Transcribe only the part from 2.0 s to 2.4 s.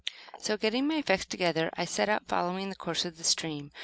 out,